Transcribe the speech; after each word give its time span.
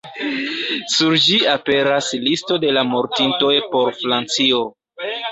Sur 0.93 1.17
ĝi 1.25 1.35
aperas 1.51 2.07
listo 2.23 2.57
de 2.63 2.71
la 2.77 2.83
mortintoj 2.93 3.51
por 3.75 3.93
Francio. 3.99 4.63